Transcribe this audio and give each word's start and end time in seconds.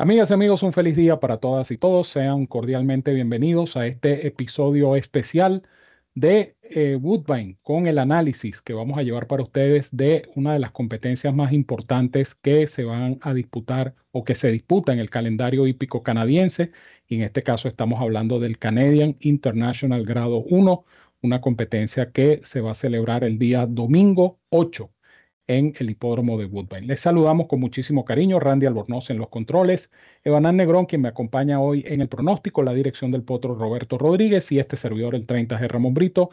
Amigas 0.00 0.30
y 0.30 0.32
amigos, 0.32 0.62
un 0.62 0.72
feliz 0.72 0.96
día 0.96 1.20
para 1.20 1.36
todas 1.36 1.70
y 1.70 1.76
todos. 1.76 2.08
Sean 2.08 2.46
cordialmente 2.46 3.12
bienvenidos 3.12 3.76
a 3.76 3.86
este 3.86 4.26
episodio 4.26 4.96
especial 4.96 5.62
de 6.14 6.56
eh, 6.62 6.96
Woodbine 6.96 7.58
con 7.62 7.86
el 7.86 7.98
análisis 7.98 8.62
que 8.62 8.72
vamos 8.72 8.96
a 8.96 9.02
llevar 9.02 9.26
para 9.26 9.42
ustedes 9.42 9.90
de 9.92 10.26
una 10.36 10.54
de 10.54 10.58
las 10.58 10.70
competencias 10.70 11.34
más 11.34 11.52
importantes 11.52 12.34
que 12.34 12.66
se 12.66 12.84
van 12.84 13.18
a 13.20 13.34
disputar 13.34 13.94
o 14.10 14.24
que 14.24 14.34
se 14.34 14.50
disputa 14.50 14.94
en 14.94 15.00
el 15.00 15.10
calendario 15.10 15.66
hípico 15.66 16.02
canadiense. 16.02 16.72
Y 17.06 17.16
en 17.16 17.22
este 17.24 17.42
caso 17.42 17.68
estamos 17.68 18.00
hablando 18.00 18.40
del 18.40 18.56
Canadian 18.56 19.18
International 19.20 20.06
Grado 20.06 20.38
1, 20.38 20.82
una 21.20 21.42
competencia 21.42 22.10
que 22.10 22.40
se 22.42 22.62
va 22.62 22.70
a 22.70 22.74
celebrar 22.74 23.22
el 23.22 23.38
día 23.38 23.66
domingo 23.66 24.40
8 24.48 24.90
en 25.50 25.74
el 25.80 25.90
hipódromo 25.90 26.38
de 26.38 26.46
Woodbine. 26.46 26.86
Les 26.86 27.00
saludamos 27.00 27.48
con 27.48 27.58
muchísimo 27.58 28.04
cariño, 28.04 28.38
Randy 28.38 28.66
Albornoz 28.66 29.10
en 29.10 29.18
los 29.18 29.30
controles, 29.30 29.90
Evanán 30.22 30.56
Negrón, 30.56 30.86
quien 30.86 31.02
me 31.02 31.08
acompaña 31.08 31.60
hoy 31.60 31.82
en 31.88 32.00
el 32.00 32.08
pronóstico, 32.08 32.62
la 32.62 32.72
dirección 32.72 33.10
del 33.10 33.24
potro 33.24 33.56
Roberto 33.56 33.98
Rodríguez 33.98 34.52
y 34.52 34.60
este 34.60 34.76
servidor, 34.76 35.16
el 35.16 35.26
30G 35.26 35.66
Ramón 35.68 35.92
Brito, 35.92 36.30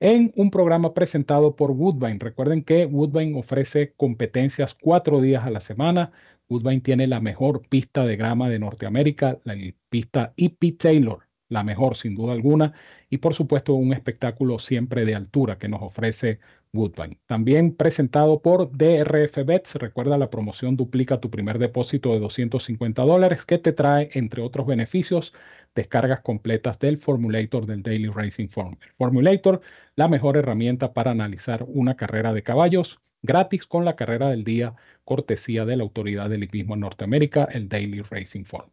en 0.00 0.32
un 0.34 0.50
programa 0.50 0.92
presentado 0.92 1.54
por 1.54 1.70
Woodbine. 1.70 2.18
Recuerden 2.18 2.64
que 2.64 2.84
Woodbine 2.84 3.38
ofrece 3.38 3.92
competencias 3.96 4.74
cuatro 4.74 5.20
días 5.20 5.44
a 5.44 5.50
la 5.50 5.60
semana. 5.60 6.10
Woodbine 6.48 6.80
tiene 6.80 7.06
la 7.06 7.20
mejor 7.20 7.62
pista 7.68 8.06
de 8.06 8.16
grama 8.16 8.48
de 8.48 8.58
Norteamérica, 8.58 9.38
la 9.44 9.54
pista 9.88 10.34
EP 10.36 10.76
Taylor, 10.76 11.28
la 11.48 11.62
mejor 11.62 11.96
sin 11.96 12.16
duda 12.16 12.32
alguna, 12.32 12.74
y 13.08 13.18
por 13.18 13.34
supuesto 13.34 13.74
un 13.74 13.92
espectáculo 13.92 14.58
siempre 14.58 15.04
de 15.04 15.14
altura 15.14 15.58
que 15.58 15.68
nos 15.68 15.82
ofrece 15.82 16.40
Woodbine. 16.72 17.18
También 17.26 17.74
presentado 17.74 18.42
por 18.42 18.70
DRF 18.70 19.44
Bets. 19.44 19.74
Recuerda 19.76 20.18
la 20.18 20.30
promoción 20.30 20.76
duplica 20.76 21.20
tu 21.20 21.30
primer 21.30 21.58
depósito 21.58 22.12
de 22.12 22.20
250 22.20 23.02
dólares 23.02 23.44
que 23.44 23.58
te 23.58 23.72
trae, 23.72 24.10
entre 24.12 24.42
otros 24.42 24.66
beneficios, 24.66 25.32
descargas 25.74 26.20
completas 26.20 26.78
del 26.78 26.98
Formulator 26.98 27.66
del 27.66 27.82
Daily 27.82 28.08
Racing 28.08 28.48
Form. 28.48 28.76
El 28.80 28.92
Formulator, 28.96 29.60
la 29.96 30.08
mejor 30.08 30.36
herramienta 30.36 30.92
para 30.92 31.12
analizar 31.12 31.64
una 31.68 31.96
carrera 31.96 32.32
de 32.32 32.42
caballos, 32.42 33.00
gratis 33.22 33.66
con 33.66 33.84
la 33.84 33.96
carrera 33.96 34.30
del 34.30 34.44
día, 34.44 34.74
cortesía 35.04 35.64
de 35.64 35.76
la 35.76 35.82
autoridad 35.82 36.28
del 36.28 36.44
hipismo 36.44 36.74
en 36.74 36.80
Norteamérica, 36.80 37.48
el 37.50 37.68
Daily 37.68 38.02
Racing 38.02 38.44
Form. 38.44 38.70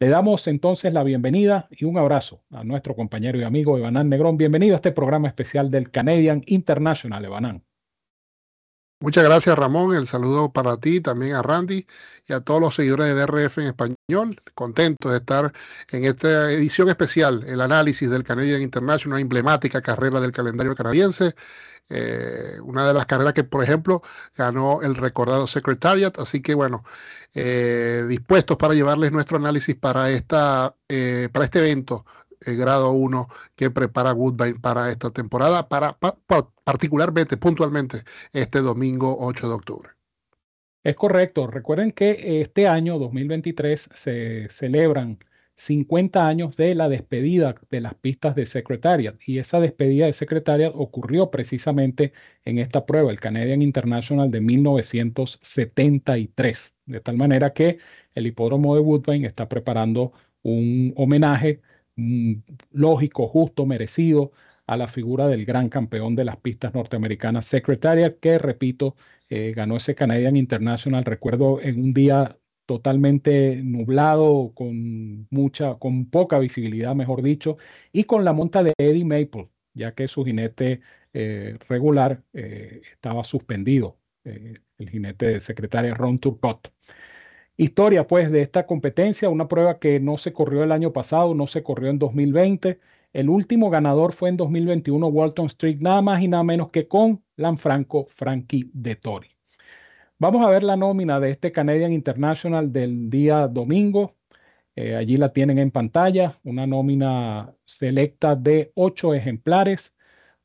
Le 0.00 0.08
damos 0.08 0.46
entonces 0.46 0.92
la 0.92 1.02
bienvenida 1.02 1.66
y 1.72 1.84
un 1.84 1.98
abrazo 1.98 2.44
a 2.52 2.62
nuestro 2.62 2.94
compañero 2.94 3.36
y 3.36 3.42
amigo 3.42 3.76
Evanán 3.76 4.08
Negrón. 4.08 4.36
Bienvenido 4.36 4.74
a 4.74 4.76
este 4.76 4.92
programa 4.92 5.26
especial 5.26 5.72
del 5.72 5.90
Canadian 5.90 6.44
International, 6.46 7.24
Evanán. 7.24 7.64
Muchas 9.00 9.22
gracias, 9.22 9.56
Ramón. 9.56 9.94
El 9.94 10.08
saludo 10.08 10.52
para 10.52 10.76
ti, 10.76 11.00
también 11.00 11.34
a 11.36 11.42
Randy 11.42 11.86
y 12.26 12.32
a 12.32 12.40
todos 12.40 12.60
los 12.60 12.74
seguidores 12.74 13.06
de 13.06 13.14
DRF 13.14 13.58
en 13.58 13.66
español. 13.68 14.42
Contento 14.54 15.08
de 15.08 15.18
estar 15.18 15.52
en 15.92 16.04
esta 16.04 16.50
edición 16.50 16.88
especial, 16.88 17.44
el 17.46 17.60
análisis 17.60 18.10
del 18.10 18.24
Canadian 18.24 18.60
International, 18.60 19.14
una 19.14 19.20
emblemática 19.20 19.80
carrera 19.82 20.20
del 20.20 20.32
calendario 20.32 20.74
canadiense. 20.74 21.36
Eh, 21.90 22.58
una 22.62 22.86
de 22.88 22.92
las 22.92 23.06
carreras 23.06 23.34
que, 23.34 23.44
por 23.44 23.62
ejemplo, 23.62 24.02
ganó 24.36 24.82
el 24.82 24.96
recordado 24.96 25.46
Secretariat. 25.46 26.18
Así 26.18 26.42
que, 26.42 26.54
bueno, 26.54 26.84
eh, 27.34 28.04
dispuestos 28.08 28.56
para 28.56 28.74
llevarles 28.74 29.12
nuestro 29.12 29.36
análisis 29.36 29.76
para, 29.76 30.10
esta, 30.10 30.74
eh, 30.88 31.28
para 31.32 31.44
este 31.44 31.60
evento 31.60 32.04
el 32.44 32.56
grado 32.56 32.92
1 32.92 33.28
que 33.56 33.70
prepara 33.70 34.14
Woodbine 34.14 34.58
para 34.60 34.90
esta 34.90 35.10
temporada, 35.10 35.68
para, 35.68 35.98
particularmente, 36.64 37.36
puntualmente, 37.36 38.04
este 38.32 38.60
domingo 38.60 39.16
8 39.20 39.48
de 39.48 39.54
octubre. 39.54 39.90
Es 40.84 40.96
correcto. 40.96 41.46
Recuerden 41.46 41.92
que 41.92 42.40
este 42.40 42.68
año 42.68 42.98
2023 42.98 43.90
se 43.92 44.48
celebran 44.48 45.18
50 45.58 46.26
años 46.26 46.56
de 46.56 46.74
la 46.76 46.88
despedida 46.88 47.54
de 47.68 47.80
las 47.80 47.94
pistas 47.94 48.36
de 48.36 48.46
Secretariat 48.46 49.16
y 49.26 49.38
esa 49.38 49.58
despedida 49.60 50.06
de 50.06 50.12
Secretariat 50.12 50.72
ocurrió 50.74 51.30
precisamente 51.30 52.12
en 52.44 52.58
esta 52.58 52.86
prueba, 52.86 53.10
el 53.10 53.18
Canadian 53.18 53.60
International 53.60 54.30
de 54.30 54.40
1973. 54.40 56.76
De 56.86 57.00
tal 57.00 57.16
manera 57.16 57.52
que 57.52 57.78
el 58.14 58.28
hipódromo 58.28 58.76
de 58.76 58.82
Woodbine 58.82 59.26
está 59.26 59.48
preparando 59.48 60.12
un 60.42 60.92
homenaje 60.96 61.60
lógico, 62.72 63.28
justo, 63.28 63.66
merecido 63.66 64.32
a 64.66 64.76
la 64.76 64.88
figura 64.88 65.28
del 65.28 65.44
gran 65.46 65.68
campeón 65.68 66.14
de 66.14 66.24
las 66.24 66.36
pistas 66.38 66.74
norteamericanas 66.74 67.46
Secretariat, 67.46 68.18
que 68.20 68.38
repito, 68.38 68.96
eh, 69.28 69.52
ganó 69.56 69.76
ese 69.76 69.94
Canadian 69.94 70.36
International, 70.36 71.04
recuerdo 71.04 71.60
en 71.60 71.80
un 71.82 71.94
día 71.94 72.38
totalmente 72.66 73.56
nublado, 73.62 74.52
con 74.54 75.26
mucha, 75.30 75.76
con 75.76 76.10
poca 76.10 76.38
visibilidad, 76.38 76.94
mejor 76.94 77.22
dicho, 77.22 77.56
y 77.92 78.04
con 78.04 78.24
la 78.24 78.32
monta 78.34 78.62
de 78.62 78.74
Eddie 78.78 79.04
Maple, 79.04 79.48
ya 79.74 79.94
que 79.94 80.06
su 80.06 80.24
jinete 80.24 80.82
eh, 81.14 81.56
regular 81.68 82.22
eh, 82.34 82.82
estaba 82.92 83.24
suspendido, 83.24 83.98
el 84.24 84.90
jinete 84.90 85.26
de 85.26 85.40
secretaria 85.40 85.94
Ron 85.94 86.18
Turcott. 86.18 86.68
Historia, 87.60 88.06
pues, 88.06 88.30
de 88.30 88.40
esta 88.40 88.66
competencia, 88.66 89.28
una 89.28 89.48
prueba 89.48 89.80
que 89.80 89.98
no 89.98 90.16
se 90.16 90.32
corrió 90.32 90.62
el 90.62 90.70
año 90.70 90.92
pasado, 90.92 91.34
no 91.34 91.48
se 91.48 91.64
corrió 91.64 91.90
en 91.90 91.98
2020. 91.98 92.78
El 93.12 93.28
último 93.28 93.68
ganador 93.68 94.12
fue 94.12 94.28
en 94.28 94.36
2021 94.36 95.08
Walton 95.08 95.46
Street, 95.46 95.78
nada 95.80 96.00
más 96.00 96.22
y 96.22 96.28
nada 96.28 96.44
menos 96.44 96.70
que 96.70 96.86
con 96.86 97.24
Lanfranco 97.36 98.06
Frankie 98.14 98.70
de 98.72 98.94
Tori. 98.94 99.28
Vamos 100.18 100.46
a 100.46 100.50
ver 100.50 100.62
la 100.62 100.76
nómina 100.76 101.18
de 101.18 101.30
este 101.30 101.50
Canadian 101.50 101.92
International 101.92 102.72
del 102.72 103.10
día 103.10 103.48
domingo. 103.48 104.16
Eh, 104.76 104.94
allí 104.94 105.16
la 105.16 105.30
tienen 105.32 105.58
en 105.58 105.72
pantalla, 105.72 106.38
una 106.44 106.66
nómina 106.66 107.56
selecta 107.64 108.36
de 108.36 108.70
ocho 108.76 109.14
ejemplares, 109.14 109.94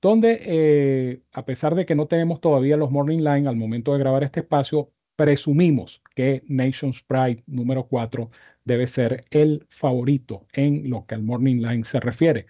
donde 0.02 0.42
eh, 0.46 1.22
a 1.32 1.46
pesar 1.46 1.76
de 1.76 1.86
que 1.86 1.96
no 1.96 2.08
tenemos 2.08 2.42
todavía 2.42 2.78
los 2.78 2.92
Morning 2.92 3.20
Line 3.20 3.48
al 3.48 3.56
momento 3.56 3.94
de 3.94 4.00
grabar 4.00 4.24
este 4.24 4.40
espacio, 4.42 4.93
presumimos 5.16 6.02
que 6.16 6.44
Nations 6.48 7.04
Pride 7.04 7.44
número 7.48 7.88
4 7.88 8.30
debe 8.66 8.88
ser 8.88 9.26
el 9.32 9.66
favorito 9.70 10.46
en 10.54 10.90
lo 10.90 11.06
que 11.06 11.16
al 11.16 11.24
Morning 11.24 11.58
Line 11.58 11.84
se 11.84 12.00
refiere. 12.00 12.48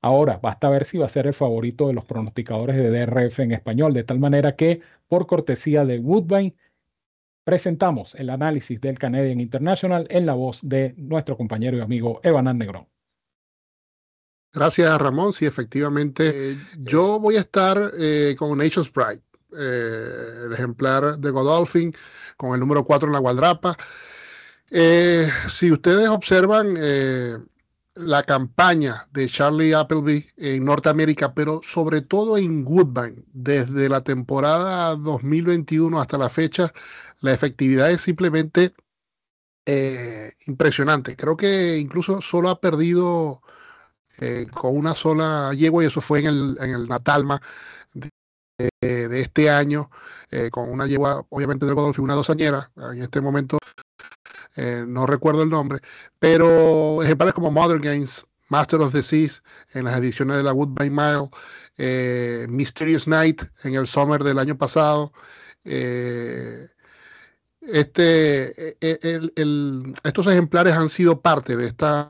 Ahora, 0.00 0.38
basta 0.38 0.70
ver 0.70 0.84
si 0.84 0.98
va 0.98 1.06
a 1.06 1.08
ser 1.08 1.26
el 1.26 1.34
favorito 1.34 1.88
de 1.88 1.94
los 1.94 2.04
pronosticadores 2.04 2.76
de 2.76 2.90
DRF 2.90 3.40
en 3.40 3.52
español, 3.52 3.92
de 3.94 4.04
tal 4.04 4.20
manera 4.20 4.54
que, 4.54 4.80
por 5.08 5.26
cortesía 5.26 5.84
de 5.84 5.98
Woodbine, 5.98 6.54
presentamos 7.44 8.14
el 8.14 8.30
análisis 8.30 8.80
del 8.80 8.98
Canadian 8.98 9.40
International 9.40 10.06
en 10.10 10.26
la 10.26 10.34
voz 10.34 10.60
de 10.62 10.94
nuestro 10.96 11.36
compañero 11.36 11.76
y 11.76 11.80
amigo 11.80 12.20
Evan 12.22 12.56
Negrón. 12.58 12.86
Gracias, 14.52 14.98
Ramón. 15.00 15.32
Sí, 15.32 15.46
efectivamente, 15.46 16.56
yo 16.78 17.18
voy 17.18 17.36
a 17.36 17.40
estar 17.40 17.92
eh, 17.98 18.34
con 18.38 18.56
Nations 18.56 18.90
Pride, 18.90 19.22
eh, 19.56 20.44
el 20.46 20.52
ejemplar 20.52 21.18
de 21.18 21.30
Godolphin, 21.30 21.94
con 22.36 22.54
el 22.54 22.60
número 22.60 22.84
4 22.84 23.08
en 23.08 23.12
la 23.12 23.18
guadrapa. 23.18 23.76
Eh, 24.70 25.26
si 25.48 25.72
ustedes 25.72 26.08
observan 26.08 26.76
la 27.98 28.22
campaña 28.22 29.08
de 29.12 29.28
Charlie 29.28 29.74
Appleby 29.74 30.24
en 30.36 30.64
Norteamérica, 30.64 31.34
pero 31.34 31.60
sobre 31.62 32.00
todo 32.00 32.38
en 32.38 32.64
Woodbine, 32.64 33.24
desde 33.32 33.88
la 33.88 34.02
temporada 34.02 34.94
2021 34.94 36.00
hasta 36.00 36.16
la 36.16 36.28
fecha, 36.28 36.72
la 37.20 37.32
efectividad 37.32 37.90
es 37.90 38.02
simplemente 38.02 38.72
eh, 39.66 40.32
impresionante. 40.46 41.16
Creo 41.16 41.36
que 41.36 41.76
incluso 41.76 42.20
solo 42.20 42.50
ha 42.50 42.60
perdido 42.60 43.42
eh, 44.20 44.46
con 44.52 44.76
una 44.76 44.94
sola 44.94 45.52
yegua 45.54 45.82
y 45.82 45.86
eso 45.88 46.00
fue 46.00 46.20
en 46.20 46.26
el 46.26 46.88
Natalma 46.88 47.40
de, 48.58 49.20
este 49.20 49.50
año, 49.50 49.90
eh, 50.30 50.50
con 50.50 50.70
una 50.70 50.86
yegua, 50.86 51.24
obviamente 51.30 51.66
de 51.66 51.72
Godolphin, 51.72 52.04
una 52.04 52.14
dosañera. 52.14 52.70
En 52.76 53.02
este 53.02 53.20
momento 53.20 53.58
no 54.88 55.06
recuerdo 55.06 55.44
el 55.44 55.50
nombre, 55.50 55.78
pero 56.18 57.00
ejemplares 57.00 57.32
como 57.32 57.52
Modern 57.52 57.80
Games, 57.80 58.26
Master 58.48 58.80
of 58.80 58.92
the 58.92 59.04
Seas, 59.04 59.40
en 59.72 59.84
las 59.84 59.96
ediciones 59.96 60.38
de 60.38 60.42
la 60.42 60.52
Woodbine 60.52 60.90
Mile, 60.90 62.48
Mysterious 62.48 63.06
Night 63.06 63.42
en 63.62 63.76
el 63.76 63.86
Summer 63.86 64.24
del 64.24 64.36
año 64.40 64.58
pasado. 64.58 65.12
Este, 67.72 68.76
e, 68.80 68.98
el, 69.36 69.94
estos 70.04 70.26
ejemplares 70.26 70.74
han 70.74 70.88
sido 70.88 71.20
parte 71.20 71.56
de 71.56 71.66
esta, 71.66 72.08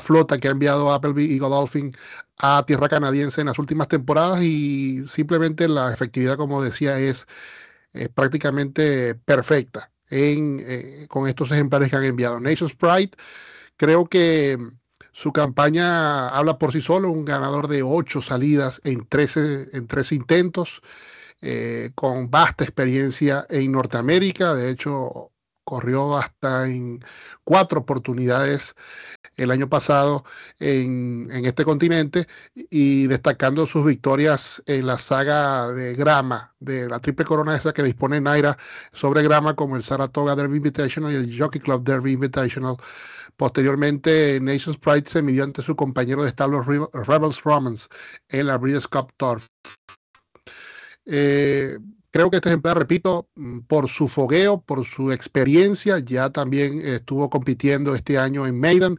flota 0.00 0.38
que 0.38 0.48
ha 0.48 0.52
enviado 0.52 0.92
Appleby 0.92 1.24
y 1.24 1.38
Godolphin 1.38 1.96
a 2.38 2.64
tierra 2.66 2.88
canadiense 2.88 3.40
en 3.40 3.48
las 3.48 3.58
últimas 3.58 3.88
temporadas 3.88 4.42
y 4.42 5.06
simplemente 5.06 5.68
la 5.68 5.92
efectividad, 5.92 6.36
como 6.36 6.62
decía, 6.62 6.98
es, 6.98 7.26
prácticamente 8.14 9.14
perfecta 9.14 9.92
eh, 10.10 11.06
con 11.08 11.28
estos 11.28 11.50
ejemplares 11.50 11.90
que 11.90 11.96
han 11.96 12.04
enviado. 12.04 12.40
Nations 12.40 12.74
Pride, 12.74 13.12
creo 13.76 14.06
que 14.06 14.58
su 15.12 15.32
campaña 15.32 16.28
habla 16.28 16.58
por 16.58 16.72
sí 16.72 16.80
solo, 16.80 17.10
un 17.10 17.24
ganador 17.24 17.68
de 17.68 17.82
ocho 17.82 18.22
salidas 18.22 18.80
en 18.84 19.06
13, 19.06 19.68
en 19.72 19.86
13 19.86 20.14
intentos. 20.14 20.82
Eh, 21.44 21.90
con 21.96 22.30
vasta 22.30 22.64
experiencia 22.64 23.46
en 23.50 23.72
Norteamérica. 23.72 24.54
De 24.54 24.70
hecho, 24.70 25.32
corrió 25.64 26.16
hasta 26.16 26.68
en 26.68 27.04
cuatro 27.44 27.80
oportunidades 27.80 28.74
el 29.36 29.50
año 29.50 29.68
pasado 29.68 30.24
en, 30.60 31.28
este 31.44 31.64
continente 31.64 32.26
y 32.54 33.06
destacando 33.08 33.66
sus 33.66 33.84
victorias 33.84 34.62
en 34.66 34.86
la 34.86 34.98
saga 34.98 35.68
de 35.72 35.94
grama, 35.94 36.54
de 36.60 36.88
la 36.88 37.00
triple 37.00 37.24
corona 37.24 37.56
esa 37.56 37.72
que 37.72 37.82
dispone 37.82 38.20
Naira 38.20 38.56
sobre 38.92 39.22
grama, 39.22 39.56
como 39.56 39.76
el 39.76 39.82
Saratoga 39.82 40.36
Derby 40.36 40.58
Invitational 40.58 41.12
y 41.12 41.16
el 41.16 41.38
Jockey 41.38 41.60
Club 41.60 41.82
Derby 41.84 42.12
Invitational. 42.12 42.76
Posteriormente, 43.36 44.38
Nations 44.40 44.78
Pride 44.78 45.08
se 45.08 45.22
midió 45.22 45.44
ante 45.44 45.62
su 45.62 45.74
compañero 45.74 46.22
de 46.22 46.28
establo 46.28 46.62
Rebels 46.62 47.42
Romans 47.42 47.88
en 48.28 48.46
la 48.46 48.58
Breeders' 48.58 48.86
Cup 48.86 49.12
Turf. 49.16 49.48
Eh, 51.06 51.78
creo 52.10 52.30
que 52.30 52.36
este 52.36 52.48
ejemplar, 52.48 52.78
repito, 52.78 53.28
mm, 53.34 53.60
por 53.60 53.88
su 53.88 54.08
fogueo, 54.08 54.60
por 54.62 54.84
su 54.84 55.12
experiencia, 55.12 55.98
ya 55.98 56.30
también 56.30 56.80
estuvo 56.80 57.30
compitiendo 57.30 57.94
este 57.94 58.18
año 58.18 58.46
en 58.46 58.58
Maiden, 58.60 58.98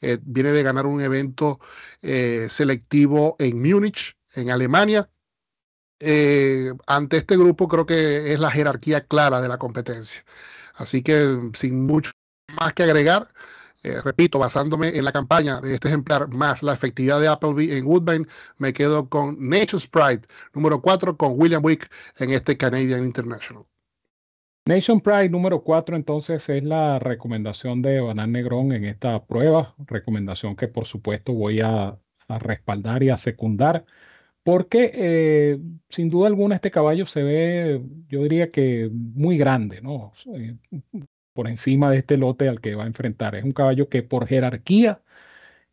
eh, 0.00 0.18
viene 0.22 0.52
de 0.52 0.62
ganar 0.62 0.86
un 0.86 1.00
evento 1.00 1.60
eh, 2.02 2.48
selectivo 2.50 3.36
en 3.38 3.60
Múnich, 3.62 4.16
en 4.34 4.50
Alemania. 4.50 5.08
ante 6.86 7.16
este 7.16 7.36
grupo 7.36 7.68
creo 7.68 7.86
que 7.86 8.32
es 8.32 8.40
la 8.40 8.50
jerarquía 8.50 9.06
clara 9.06 9.40
de 9.40 9.48
la 9.48 9.58
competencia. 9.58 10.24
Así 10.74 11.02
que 11.02 11.38
sin 11.54 11.86
mucho 11.86 12.10
más 12.60 12.74
que 12.74 12.82
agregar, 12.82 13.28
eh, 13.84 14.00
repito, 14.02 14.38
basándome 14.38 14.88
en 14.96 15.04
la 15.04 15.12
campaña 15.12 15.60
de 15.60 15.74
este 15.74 15.88
ejemplar 15.88 16.28
más 16.28 16.62
la 16.62 16.72
efectividad 16.72 17.20
de 17.20 17.28
Appleby 17.28 17.72
en 17.72 17.86
Woodbine, 17.86 18.26
me 18.58 18.72
quedo 18.72 19.08
con 19.08 19.36
Nature's 19.38 19.86
Pride, 19.86 20.22
número 20.54 20.80
4, 20.80 21.16
con 21.16 21.38
William 21.38 21.62
Wick 21.62 21.90
en 22.18 22.30
este 22.30 22.56
Canadian 22.56 23.04
International. 23.04 23.64
Nation 24.66 25.02
Pride 25.02 25.28
número 25.28 25.62
4 25.62 25.94
entonces 25.94 26.48
es 26.48 26.64
la 26.64 26.98
recomendación 26.98 27.82
de 27.82 28.00
Banán 28.00 28.32
Negrón 28.32 28.72
en 28.72 28.86
esta 28.86 29.22
prueba, 29.26 29.74
recomendación 29.86 30.56
que 30.56 30.68
por 30.68 30.86
supuesto 30.86 31.34
voy 31.34 31.60
a, 31.60 31.98
respaldar 32.26 33.02
y 33.02 33.10
a 33.10 33.18
secundar, 33.18 33.84
porque 34.42 34.90
eh, 34.94 35.58
sin 35.90 36.08
duda 36.08 36.28
alguna 36.28 36.54
este 36.54 36.70
caballo 36.70 37.04
se 37.04 37.22
ve, 37.22 37.82
yo 38.08 38.22
diría 38.22 38.48
que 38.48 38.88
muy 38.90 39.36
grande, 39.36 39.82
¿no? 39.82 40.12
Por 41.34 41.48
encima 41.48 41.90
de 41.90 41.98
este 41.98 42.16
lote 42.16 42.48
al 42.48 42.60
que 42.60 42.74
va 42.74 42.84
a 42.84 42.86
enfrentar. 42.86 43.34
Es 43.34 43.44
un 43.44 43.52
caballo 43.52 43.88
que 43.88 44.02
por 44.02 44.26
jerarquía 44.26 45.02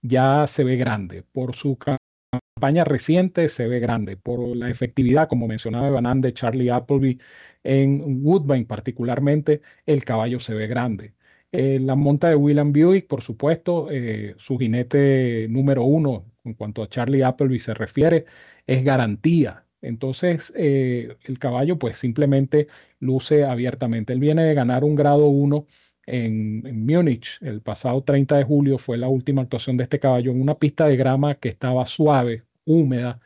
ya 0.01 0.47
se 0.47 0.63
ve 0.63 0.77
grande, 0.77 1.23
por 1.23 1.55
su 1.55 1.77
campaña 1.77 2.83
reciente 2.83 3.49
se 3.49 3.67
ve 3.67 3.79
grande, 3.79 4.17
por 4.17 4.55
la 4.55 4.69
efectividad, 4.69 5.27
como 5.29 5.47
mencionaba 5.47 5.89
Van 5.89 6.21
de 6.21 6.33
Charlie 6.33 6.69
Appleby 6.71 7.19
en 7.63 8.23
Woodbine 8.25 8.65
particularmente, 8.65 9.61
el 9.85 10.03
caballo 10.05 10.39
se 10.39 10.53
ve 10.53 10.67
grande. 10.67 11.13
Eh, 11.51 11.79
la 11.81 11.95
monta 11.95 12.29
de 12.29 12.35
William 12.35 12.71
Buick, 12.73 13.07
por 13.07 13.21
supuesto, 13.21 13.89
eh, 13.91 14.35
su 14.37 14.57
jinete 14.57 15.47
número 15.49 15.83
uno 15.83 16.25
en 16.43 16.53
cuanto 16.53 16.83
a 16.83 16.89
Charlie 16.89 17.23
Appleby 17.23 17.59
se 17.59 17.73
refiere, 17.73 18.25
es 18.67 18.83
garantía 18.83 19.65
entonces, 19.81 20.53
eh, 20.55 21.17
el 21.23 21.39
caballo 21.39 21.77
pues 21.79 21.97
simplemente 21.97 22.67
luce 22.99 23.43
abiertamente. 23.45 24.13
Él 24.13 24.19
viene 24.19 24.43
de 24.43 24.53
ganar 24.53 24.83
un 24.83 24.95
grado 24.95 25.27
1 25.27 25.65
en, 26.05 26.85
Múnich. 26.85 27.39
El 27.41 27.61
pasado 27.61 28.03
30 28.03 28.37
de 28.37 28.43
julio 28.43 28.77
fue 28.77 28.97
la 28.97 29.07
última 29.09 29.41
actuación 29.43 29.77
de 29.77 29.83
este 29.83 29.99
caballo 29.99 30.31
en 30.31 30.41
una 30.41 30.55
pista 30.59 30.87
de 30.87 30.97
grama 30.97 31.35
que 31.35 31.49
estaba 31.49 31.85
suave, 31.85 32.43
húmeda, 32.65 33.19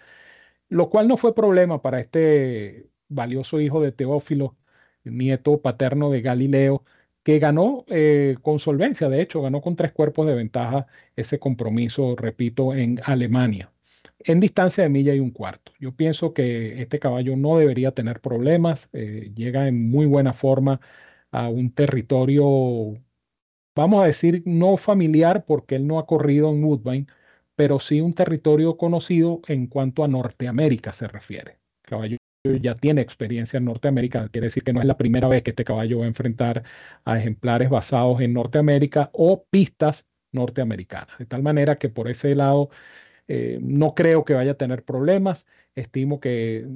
lo 0.70 0.90
cual 0.90 1.08
no 1.08 1.18
fue 1.18 1.36
problema 1.36 1.82
para 1.82 2.00
este 2.02 2.90
valioso 3.10 3.62
hijo 3.62 3.82
de 3.82 3.92
Teófilo, 3.92 4.58
nieto 5.04 5.62
paterno 5.62 6.12
de 6.12 6.22
Galileo, 6.22 6.84
que 7.24 7.40
ganó 7.40 7.86
eh, 7.90 8.38
con 8.42 8.60
solvencia, 8.60 9.10
de 9.10 9.22
hecho, 9.22 9.42
ganó 9.42 9.62
con 9.62 9.76
tres 9.76 9.92
cuerpos 9.94 10.28
de 10.28 10.36
ventaja 10.36 10.88
ese 11.16 11.40
compromiso, 11.40 12.16
repito, 12.16 12.74
en 12.76 13.02
Alemania 13.06 13.75
en 14.20 14.40
distancia 14.40 14.84
de 14.84 14.90
milla 14.90 15.14
y 15.14 15.20
un 15.20 15.32
cuarto. 15.32 15.72
Yo 15.80 15.94
pienso 15.96 16.34
que 16.34 16.82
este 16.82 17.00
caballo 17.00 17.36
no 17.36 17.58
debería 17.58 17.92
tener 17.92 18.22
problemas, 18.22 18.90
eh, 18.94 19.32
llega 19.36 19.68
en 19.68 19.90
muy 19.90 20.06
buena 20.06 20.34
forma 20.34 20.82
a 21.32 21.50
un 21.50 21.72
territorio, 21.72 22.46
vamos 23.76 24.04
a 24.04 24.08
decir, 24.08 24.44
no 24.46 24.78
familiar 24.78 25.46
porque 25.46 25.76
él 25.76 25.88
no 25.88 26.00
ha 26.00 26.06
corrido 26.06 26.50
en 26.52 26.64
Woodbine, 26.64 27.08
pero 27.56 27.80
sí 27.80 28.02
un 28.02 28.14
territorio 28.14 28.78
conocido 28.78 29.42
en 29.48 29.68
cuanto 29.68 30.04
a 30.04 30.08
Norteamérica 30.08 30.94
se 30.94 31.08
refiere. 31.08 31.60
El 31.84 31.90
caballo 31.90 32.18
ya 32.62 32.76
tiene 32.76 33.02
experiencia 33.02 33.58
en 33.58 33.66
Norteamérica, 33.66 34.30
quiere 34.30 34.48
decir 34.48 34.64
que 34.64 34.74
no 34.74 34.82
es 34.82 34.86
la 34.86 34.98
primera 34.98 35.28
vez 35.28 35.44
que 35.44 35.52
este 35.52 35.66
caballo 35.66 36.00
va 36.00 36.06
a 36.06 36.08
enfrentar 36.08 36.64
a 37.04 37.18
ejemplares 37.18 37.70
basados 37.70 38.22
en 38.22 38.34
Norteamérica 38.34 39.10
o 39.14 39.46
pistas 39.46 40.06
norteamericanas. 40.32 41.18
De 41.18 41.26
tal 41.26 41.42
manera 41.44 41.78
que 41.78 41.90
por 41.90 42.10
ese 42.10 42.36
lado 42.36 42.70
eh, 43.28 43.60
no 43.62 43.96
creo 43.96 44.26
que 44.26 44.34
vaya 44.34 44.52
a 44.52 44.58
tener 44.58 44.84
problemas. 44.84 45.46
Estimo 45.76 46.20
que 46.20 46.68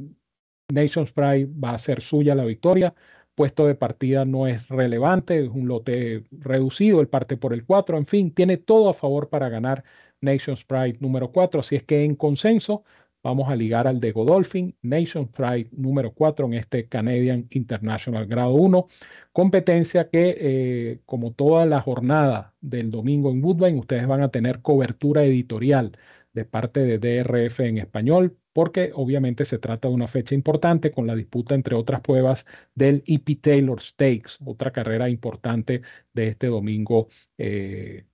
Nations 0.69 1.11
Pride 1.11 1.47
va 1.63 1.71
a 1.71 1.77
ser 1.77 2.01
suya 2.01 2.35
la 2.35 2.45
victoria. 2.45 2.93
Puesto 3.35 3.65
de 3.67 3.75
partida 3.75 4.25
no 4.25 4.47
es 4.47 4.67
relevante, 4.67 5.43
es 5.45 5.49
un 5.49 5.67
lote 5.67 6.25
reducido, 6.31 6.99
él 6.99 7.07
parte 7.07 7.37
por 7.37 7.53
el 7.53 7.65
4, 7.65 7.97
en 7.97 8.05
fin, 8.05 8.31
tiene 8.33 8.57
todo 8.57 8.89
a 8.89 8.93
favor 8.93 9.29
para 9.29 9.47
ganar 9.47 9.85
Nations 10.19 10.65
Pride 10.65 10.97
número 10.99 11.31
4, 11.31 11.61
así 11.61 11.77
es 11.77 11.83
que 11.83 12.03
en 12.03 12.15
consenso 12.15 12.83
vamos 13.23 13.49
a 13.49 13.55
ligar 13.55 13.87
al 13.87 14.01
de 14.01 14.11
Godolphin, 14.11 14.75
Nations 14.81 15.29
Pride 15.29 15.69
número 15.71 16.13
4 16.13 16.47
en 16.47 16.53
este 16.55 16.89
Canadian 16.89 17.47
International 17.51 18.25
grado 18.25 18.53
1, 18.55 18.87
competencia 19.31 20.09
que 20.09 20.35
eh, 20.37 20.99
como 21.05 21.31
toda 21.31 21.65
la 21.65 21.79
jornada 21.79 22.53
del 22.59 22.91
domingo 22.91 23.31
en 23.31 23.41
Woodbine, 23.43 23.79
ustedes 23.79 24.05
van 24.05 24.21
a 24.21 24.31
tener 24.31 24.61
cobertura 24.61 25.23
editorial 25.23 25.97
de 26.33 26.45
parte 26.45 26.81
de 26.81 26.99
DRF 26.99 27.59
en 27.61 27.77
español, 27.77 28.37
porque 28.53 28.91
obviamente 28.93 29.45
se 29.45 29.57
trata 29.59 29.87
de 29.87 29.93
una 29.93 30.07
fecha 30.07 30.35
importante 30.35 30.91
con 30.91 31.07
la 31.07 31.15
disputa, 31.15 31.55
entre 31.55 31.75
otras 31.75 32.01
pruebas, 32.01 32.45
del 32.75 33.03
EP 33.05 33.39
Taylor 33.41 33.81
Stakes, 33.81 34.37
otra 34.45 34.71
carrera 34.71 35.09
importante 35.09 35.81
de 36.13 36.27
este 36.27 36.47
domingo 36.47 37.07
8 37.07 37.09
eh, 37.37 38.05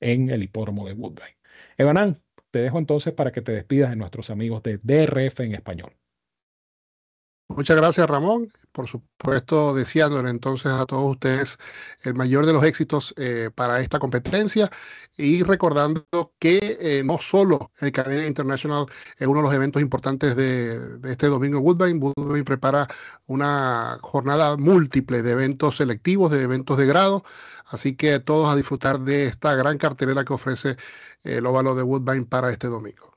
en 0.00 0.30
el 0.30 0.42
hipódromo 0.42 0.86
de 0.86 0.94
Woodbine. 0.94 1.36
Evanán, 1.76 2.22
te 2.50 2.60
dejo 2.60 2.78
entonces 2.78 3.12
para 3.12 3.32
que 3.32 3.42
te 3.42 3.52
despidas 3.52 3.90
de 3.90 3.96
nuestros 3.96 4.30
amigos 4.30 4.62
de 4.62 4.78
DRF 4.78 5.40
en 5.40 5.54
español. 5.54 5.99
Muchas 7.56 7.76
gracias, 7.76 8.08
Ramón. 8.08 8.52
Por 8.72 8.86
supuesto, 8.86 9.74
deseándole 9.74 10.30
entonces 10.30 10.70
a 10.72 10.86
todos 10.86 11.10
ustedes 11.12 11.58
el 12.04 12.14
mayor 12.14 12.46
de 12.46 12.52
los 12.52 12.62
éxitos 12.62 13.12
eh, 13.16 13.50
para 13.52 13.80
esta 13.80 13.98
competencia 13.98 14.70
y 15.16 15.42
recordando 15.42 16.04
que 16.38 16.78
eh, 16.80 17.02
no 17.04 17.18
solo 17.18 17.72
el 17.80 17.90
Canadian 17.90 18.26
International 18.26 18.86
es 19.18 19.26
uno 19.26 19.40
de 19.40 19.46
los 19.46 19.54
eventos 19.54 19.82
importantes 19.82 20.36
de, 20.36 21.00
este 21.10 21.26
domingo 21.26 21.58
Woodbine. 21.58 21.98
Woodbine 21.98 22.44
prepara 22.44 22.86
una 23.26 23.98
jornada 24.00 24.56
múltiple 24.56 25.22
de 25.22 25.32
eventos 25.32 25.78
selectivos, 25.78 26.30
de 26.30 26.42
eventos 26.42 26.78
de 26.78 26.86
grado. 26.86 27.24
Así 27.66 27.96
que 27.96 28.20
todos 28.20 28.48
a 28.48 28.56
disfrutar 28.56 29.00
de 29.00 29.26
esta 29.26 29.54
gran 29.56 29.76
cartelera 29.78 30.24
que 30.24 30.32
ofrece 30.34 30.76
el 31.24 31.44
óvalo 31.46 31.74
de 31.74 31.82
Woodbine 31.82 32.26
para 32.26 32.50
este 32.52 32.68
domingo 32.68 33.09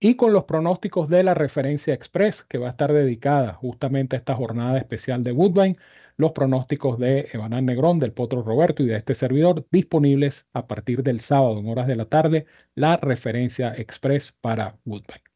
y 0.00 0.16
con 0.16 0.32
los 0.32 0.44
pronósticos 0.44 1.08
de 1.08 1.22
la 1.24 1.34
referencia 1.34 1.94
express 1.94 2.42
que 2.42 2.58
va 2.58 2.68
a 2.68 2.70
estar 2.70 2.92
dedicada 2.92 3.54
justamente 3.54 4.16
a 4.16 4.18
esta 4.20 4.34
jornada 4.34 4.78
especial 4.78 5.24
de 5.24 5.32
Woodbine, 5.32 5.76
los 6.16 6.32
pronósticos 6.32 6.98
de 6.98 7.28
Evanán 7.32 7.66
Negrón, 7.66 7.98
del 7.98 8.12
Potro 8.12 8.42
Roberto 8.42 8.82
y 8.82 8.86
de 8.86 8.96
este 8.96 9.14
servidor 9.14 9.66
disponibles 9.70 10.46
a 10.52 10.66
partir 10.66 11.02
del 11.02 11.20
sábado 11.20 11.58
en 11.60 11.68
horas 11.68 11.86
de 11.86 11.96
la 11.96 12.06
tarde, 12.06 12.46
la 12.74 12.96
referencia 12.96 13.74
express 13.76 14.32
para 14.40 14.78
Woodbine. 14.84 15.27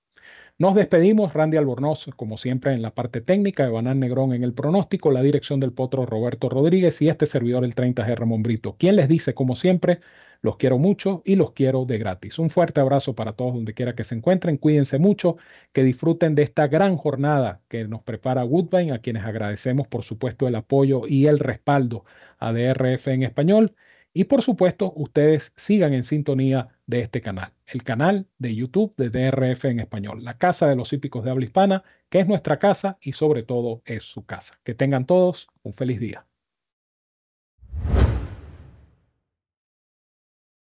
Nos 0.58 0.74
despedimos, 0.74 1.32
Randy 1.34 1.56
Albornoz, 1.56 2.06
como 2.16 2.38
siempre, 2.38 2.72
en 2.72 2.82
la 2.82 2.94
parte 2.94 3.20
técnica, 3.20 3.68
Banán 3.68 3.98
Negrón 3.98 4.32
en 4.32 4.44
el 4.44 4.54
pronóstico, 4.54 5.10
la 5.10 5.22
dirección 5.22 5.58
del 5.58 5.72
potro 5.72 6.06
Roberto 6.06 6.48
Rodríguez 6.48 7.02
y 7.02 7.08
este 7.08 7.26
servidor, 7.26 7.64
el 7.64 7.74
30G 7.74 8.14
Ramón 8.14 8.42
Brito. 8.42 8.76
Quien 8.78 8.94
les 8.96 9.08
dice, 9.08 9.34
como 9.34 9.56
siempre, 9.56 10.00
los 10.40 10.56
quiero 10.58 10.78
mucho 10.78 11.22
y 11.24 11.34
los 11.36 11.52
quiero 11.52 11.84
de 11.84 11.98
gratis. 11.98 12.38
Un 12.38 12.48
fuerte 12.50 12.80
abrazo 12.80 13.14
para 13.14 13.32
todos 13.32 13.54
donde 13.54 13.74
quiera 13.74 13.94
que 13.96 14.04
se 14.04 14.14
encuentren. 14.14 14.56
Cuídense 14.56 14.98
mucho, 14.98 15.36
que 15.72 15.82
disfruten 15.82 16.34
de 16.36 16.42
esta 16.44 16.68
gran 16.68 16.96
jornada 16.96 17.60
que 17.68 17.88
nos 17.88 18.02
prepara 18.02 18.44
Woodbine, 18.44 18.92
a 18.92 19.00
quienes 19.00 19.24
agradecemos, 19.24 19.88
por 19.88 20.04
supuesto, 20.04 20.46
el 20.46 20.54
apoyo 20.54 21.08
y 21.08 21.26
el 21.26 21.40
respaldo 21.40 22.04
a 22.38 22.52
DRF 22.52 23.08
en 23.08 23.24
español. 23.24 23.74
Y 24.14 24.24
por 24.24 24.42
supuesto, 24.42 24.92
ustedes 24.94 25.52
sigan 25.56 25.92
en 25.92 26.04
sintonía 26.04 26.68
de 26.86 27.00
este 27.00 27.20
canal, 27.20 27.52
el 27.66 27.82
canal 27.84 28.28
de 28.38 28.54
YouTube 28.54 28.94
de 28.96 29.10
DRF 29.10 29.66
en 29.66 29.80
español, 29.80 30.24
la 30.24 30.38
casa 30.38 30.68
de 30.68 30.76
los 30.76 30.92
hípicos 30.92 31.24
de 31.24 31.30
habla 31.30 31.44
hispana, 31.44 31.84
que 32.08 32.20
es 32.20 32.26
nuestra 32.26 32.58
casa 32.58 32.98
y 33.00 33.12
sobre 33.12 33.42
todo 33.42 33.82
es 33.84 34.02
su 34.02 34.24
casa. 34.26 34.60
Que 34.64 34.74
tengan 34.74 35.06
todos 35.06 35.48
un 35.62 35.74
feliz 35.74 36.00
día. 36.00 36.26